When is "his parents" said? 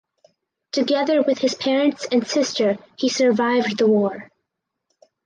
1.37-2.07